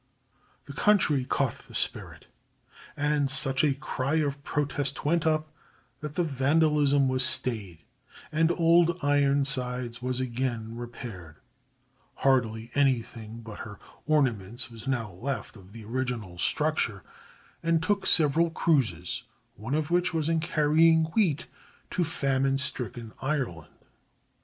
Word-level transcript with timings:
]The 0.65 0.73
country 0.73 1.25
caught 1.25 1.53
the 1.59 1.75
spirit, 1.75 2.25
and 2.97 3.29
such 3.29 3.63
a 3.63 3.75
cry 3.75 4.15
of 4.15 4.43
protest 4.43 5.05
went 5.05 5.27
up 5.27 5.53
that 5.99 6.15
the 6.15 6.23
vandalism 6.23 7.07
was 7.07 7.23
stayed, 7.23 7.83
and 8.31 8.51
Old 8.51 8.97
Ironsides 9.03 10.01
was 10.01 10.19
again 10.19 10.75
repaired—hardly 10.75 12.71
anything 12.73 13.41
but 13.41 13.59
her 13.59 13.77
ornaments 14.07 14.71
was 14.71 14.87
now 14.87 15.11
left 15.11 15.55
of 15.55 15.71
the 15.71 15.85
original 15.85 16.39
structure—and 16.39 17.83
took 17.83 18.07
several 18.07 18.49
cruises, 18.49 19.25
one 19.53 19.75
of 19.75 19.91
which 19.91 20.15
was 20.15 20.27
in 20.29 20.39
carrying 20.39 21.03
wheat 21.13 21.45
to 21.91 22.03
famine 22.03 22.57
stricken 22.57 23.13
Ireland. 23.21 23.69